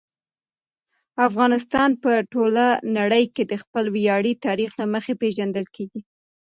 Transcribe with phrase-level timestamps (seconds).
[1.27, 2.65] افغانستان په ټوله
[2.97, 6.01] نړۍ کې د خپل ویاړلي تاریخ له مخې پېژندل کېږي.